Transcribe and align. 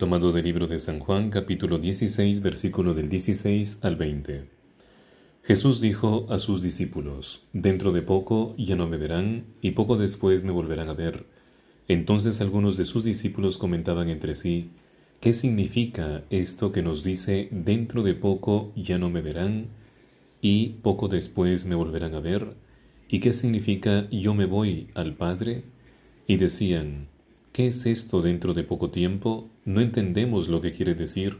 tomado 0.00 0.32
del 0.32 0.44
libro 0.44 0.66
de 0.66 0.78
San 0.78 0.98
Juan 0.98 1.28
capítulo 1.28 1.78
16, 1.78 2.40
versículo 2.40 2.94
del 2.94 3.10
16 3.10 3.80
al 3.82 3.96
20. 3.96 4.46
Jesús 5.42 5.82
dijo 5.82 6.26
a 6.30 6.38
sus 6.38 6.62
discípulos, 6.62 7.44
Dentro 7.52 7.92
de 7.92 8.00
poco 8.00 8.54
ya 8.56 8.76
no 8.76 8.88
me 8.88 8.96
verán, 8.96 9.44
y 9.60 9.72
poco 9.72 9.98
después 9.98 10.42
me 10.42 10.52
volverán 10.52 10.88
a 10.88 10.94
ver. 10.94 11.26
Entonces 11.86 12.40
algunos 12.40 12.78
de 12.78 12.86
sus 12.86 13.04
discípulos 13.04 13.58
comentaban 13.58 14.08
entre 14.08 14.34
sí, 14.34 14.70
¿qué 15.20 15.34
significa 15.34 16.24
esto 16.30 16.72
que 16.72 16.82
nos 16.82 17.04
dice, 17.04 17.48
Dentro 17.50 18.02
de 18.02 18.14
poco 18.14 18.72
ya 18.76 18.96
no 18.96 19.10
me 19.10 19.20
verán, 19.20 19.66
y 20.40 20.76
poco 20.82 21.08
después 21.08 21.66
me 21.66 21.74
volverán 21.74 22.14
a 22.14 22.20
ver? 22.20 22.54
¿Y 23.10 23.20
qué 23.20 23.34
significa 23.34 24.08
yo 24.08 24.32
me 24.32 24.46
voy 24.46 24.88
al 24.94 25.14
Padre? 25.14 25.64
Y 26.26 26.38
decían, 26.38 27.08
¿Qué 27.52 27.66
es 27.66 27.84
esto 27.84 28.22
dentro 28.22 28.54
de 28.54 28.62
poco 28.62 28.90
tiempo? 28.90 29.50
No 29.64 29.80
entendemos 29.80 30.46
lo 30.46 30.60
que 30.60 30.70
quiere 30.70 30.94
decir. 30.94 31.38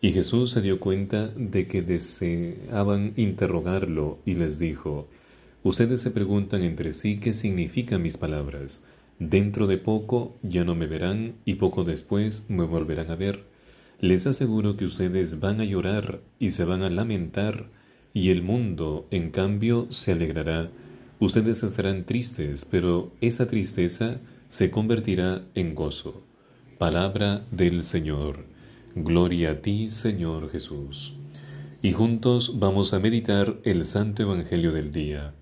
Y 0.00 0.12
Jesús 0.12 0.52
se 0.52 0.62
dio 0.62 0.78
cuenta 0.78 1.26
de 1.28 1.66
que 1.66 1.82
deseaban 1.82 3.14
interrogarlo 3.16 4.20
y 4.24 4.34
les 4.34 4.60
dijo, 4.60 5.08
Ustedes 5.64 6.00
se 6.00 6.12
preguntan 6.12 6.62
entre 6.62 6.92
sí 6.92 7.18
qué 7.18 7.32
significan 7.32 8.00
mis 8.00 8.16
palabras. 8.16 8.84
Dentro 9.18 9.66
de 9.66 9.76
poco 9.76 10.36
ya 10.42 10.64
no 10.64 10.76
me 10.76 10.86
verán 10.86 11.34
y 11.44 11.56
poco 11.56 11.82
después 11.82 12.44
me 12.48 12.64
volverán 12.64 13.10
a 13.10 13.16
ver. 13.16 13.44
Les 13.98 14.28
aseguro 14.28 14.76
que 14.76 14.84
ustedes 14.84 15.40
van 15.40 15.60
a 15.60 15.64
llorar 15.64 16.20
y 16.38 16.50
se 16.50 16.64
van 16.64 16.82
a 16.82 16.90
lamentar 16.90 17.66
y 18.14 18.30
el 18.30 18.42
mundo, 18.42 19.08
en 19.10 19.30
cambio, 19.30 19.88
se 19.90 20.12
alegrará. 20.12 20.70
Ustedes 21.20 21.62
estarán 21.62 22.06
tristes, 22.06 22.64
pero 22.64 23.12
esa 23.20 23.46
tristeza 23.46 24.20
se 24.48 24.70
convertirá 24.70 25.44
en 25.54 25.74
gozo. 25.74 26.22
Palabra 26.78 27.44
del 27.50 27.82
Señor. 27.82 28.46
Gloria 28.94 29.50
a 29.50 29.60
ti, 29.60 29.88
Señor 29.88 30.50
Jesús. 30.50 31.12
Y 31.82 31.92
juntos 31.92 32.58
vamos 32.58 32.94
a 32.94 33.00
meditar 33.00 33.58
el 33.64 33.84
Santo 33.84 34.22
Evangelio 34.22 34.72
del 34.72 34.92
día. 34.92 35.34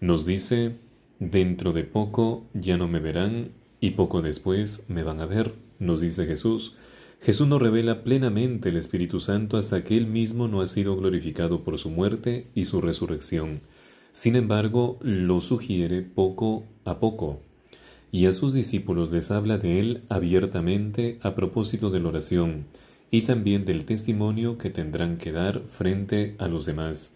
Nos 0.00 0.26
dice, 0.26 0.76
dentro 1.18 1.72
de 1.72 1.84
poco 1.84 2.44
ya 2.52 2.76
no 2.76 2.86
me 2.86 3.00
verán 3.00 3.52
y 3.80 3.92
poco 3.92 4.20
después 4.20 4.84
me 4.88 5.02
van 5.02 5.20
a 5.20 5.26
ver, 5.26 5.54
nos 5.78 6.02
dice 6.02 6.26
Jesús. 6.26 6.74
Jesús 7.22 7.48
nos 7.48 7.62
revela 7.62 8.04
plenamente 8.04 8.68
el 8.68 8.76
Espíritu 8.76 9.18
Santo 9.18 9.56
hasta 9.56 9.82
que 9.82 9.96
Él 9.96 10.06
mismo 10.06 10.46
no 10.46 10.60
ha 10.60 10.66
sido 10.66 10.94
glorificado 10.94 11.64
por 11.64 11.78
su 11.78 11.88
muerte 11.88 12.48
y 12.54 12.66
su 12.66 12.82
resurrección. 12.82 13.62
Sin 14.16 14.34
embargo, 14.34 14.98
lo 15.02 15.42
sugiere 15.42 16.00
poco 16.00 16.64
a 16.86 17.00
poco 17.00 17.42
y 18.10 18.24
a 18.24 18.32
sus 18.32 18.54
discípulos 18.54 19.10
les 19.12 19.30
habla 19.30 19.58
de 19.58 19.78
él 19.78 20.04
abiertamente 20.08 21.18
a 21.20 21.34
propósito 21.34 21.90
de 21.90 22.00
la 22.00 22.08
oración 22.08 22.64
y 23.10 23.22
también 23.22 23.66
del 23.66 23.84
testimonio 23.84 24.56
que 24.56 24.70
tendrán 24.70 25.18
que 25.18 25.32
dar 25.32 25.64
frente 25.68 26.34
a 26.38 26.48
los 26.48 26.64
demás. 26.64 27.12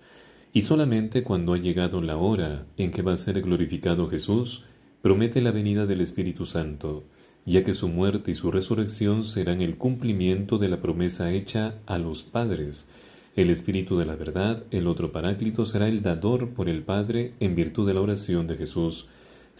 Y 0.52 0.60
solamente 0.60 1.22
cuando 1.22 1.54
ha 1.54 1.56
llegado 1.56 2.02
la 2.02 2.18
hora 2.18 2.66
en 2.76 2.90
que 2.90 3.00
va 3.00 3.14
a 3.14 3.16
ser 3.16 3.40
glorificado 3.40 4.10
Jesús, 4.10 4.66
promete 5.00 5.40
la 5.40 5.52
venida 5.52 5.86
del 5.86 6.02
Espíritu 6.02 6.44
Santo, 6.44 7.04
ya 7.46 7.64
que 7.64 7.72
su 7.72 7.88
muerte 7.88 8.32
y 8.32 8.34
su 8.34 8.50
resurrección 8.50 9.24
serán 9.24 9.62
el 9.62 9.78
cumplimiento 9.78 10.58
de 10.58 10.68
la 10.68 10.82
promesa 10.82 11.32
hecha 11.32 11.76
a 11.86 11.96
los 11.96 12.24
padres. 12.24 12.88
El 13.36 13.50
Espíritu 13.50 13.96
de 13.96 14.06
la 14.06 14.16
verdad, 14.16 14.64
el 14.70 14.86
otro 14.86 15.12
paráclito, 15.12 15.64
será 15.64 15.88
el 15.88 16.02
dador 16.02 16.50
por 16.50 16.68
el 16.68 16.82
Padre 16.82 17.34
en 17.40 17.54
virtud 17.54 17.86
de 17.86 17.94
la 17.94 18.00
oración 18.00 18.46
de 18.46 18.56
Jesús 18.56 19.06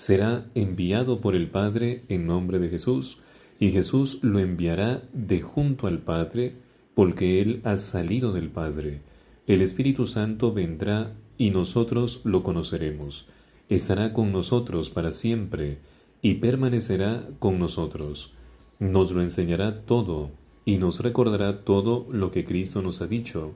será 0.00 0.46
enviado 0.54 1.20
por 1.20 1.34
el 1.34 1.50
Padre 1.50 2.04
en 2.08 2.26
nombre 2.26 2.58
de 2.58 2.70
Jesús, 2.70 3.18
y 3.58 3.70
Jesús 3.70 4.18
lo 4.22 4.38
enviará 4.38 5.02
de 5.12 5.42
junto 5.42 5.86
al 5.86 5.98
Padre, 5.98 6.56
porque 6.94 7.42
Él 7.42 7.60
ha 7.64 7.76
salido 7.76 8.32
del 8.32 8.48
Padre. 8.48 9.02
El 9.46 9.60
Espíritu 9.60 10.06
Santo 10.06 10.54
vendrá 10.54 11.12
y 11.36 11.50
nosotros 11.50 12.22
lo 12.24 12.42
conoceremos. 12.42 13.26
Estará 13.68 14.14
con 14.14 14.32
nosotros 14.32 14.88
para 14.88 15.12
siempre 15.12 15.80
y 16.22 16.36
permanecerá 16.36 17.28
con 17.38 17.58
nosotros. 17.58 18.32
Nos 18.78 19.12
lo 19.12 19.20
enseñará 19.20 19.82
todo 19.82 20.30
y 20.70 20.78
nos 20.78 21.00
recordará 21.00 21.64
todo 21.64 22.06
lo 22.12 22.30
que 22.30 22.44
Cristo 22.44 22.80
nos 22.80 23.02
ha 23.02 23.08
dicho 23.08 23.54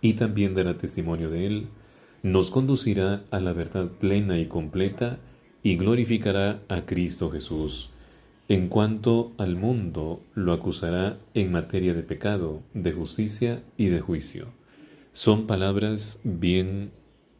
y 0.00 0.14
también 0.14 0.54
dará 0.54 0.78
testimonio 0.78 1.28
de 1.28 1.44
Él. 1.46 1.66
Nos 2.22 2.50
conducirá 2.50 3.24
a 3.30 3.40
la 3.40 3.52
verdad 3.52 3.90
plena 3.90 4.38
y 4.38 4.46
completa 4.46 5.18
y 5.62 5.76
glorificará 5.76 6.62
a 6.68 6.86
Cristo 6.86 7.30
Jesús. 7.30 7.90
En 8.48 8.68
cuanto 8.68 9.32
al 9.36 9.54
mundo, 9.56 10.22
lo 10.34 10.54
acusará 10.54 11.18
en 11.34 11.52
materia 11.52 11.92
de 11.92 12.02
pecado, 12.02 12.62
de 12.72 12.92
justicia 12.92 13.62
y 13.76 13.88
de 13.88 14.00
juicio. 14.00 14.46
Son 15.12 15.46
palabras 15.46 16.20
bien 16.24 16.90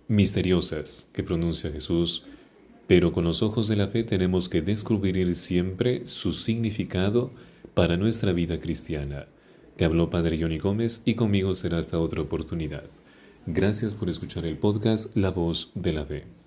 misteriosas 0.08 1.08
que 1.14 1.22
pronuncia 1.22 1.72
Jesús, 1.72 2.24
pero 2.86 3.12
con 3.12 3.24
los 3.24 3.42
ojos 3.42 3.66
de 3.66 3.76
la 3.76 3.88
fe 3.88 4.04
tenemos 4.04 4.50
que 4.50 4.60
descubrir 4.60 5.34
siempre 5.36 6.06
su 6.06 6.34
significado 6.34 7.30
para 7.80 7.96
nuestra 7.96 8.34
vida 8.34 8.60
cristiana. 8.60 9.26
Te 9.76 9.86
habló 9.86 10.10
Padre 10.10 10.38
Johnny 10.38 10.58
Gómez 10.58 11.00
y 11.06 11.14
conmigo 11.14 11.54
será 11.54 11.78
hasta 11.78 11.98
otra 11.98 12.20
oportunidad. 12.20 12.84
Gracias 13.46 13.94
por 13.94 14.10
escuchar 14.10 14.44
el 14.44 14.58
podcast 14.58 15.16
La 15.16 15.30
Voz 15.30 15.70
de 15.74 15.94
la 15.94 16.04
Fe. 16.04 16.39